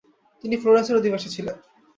[0.43, 1.55] তিনি ফ্লোরেন্সের অধিবাসী ছিলেন।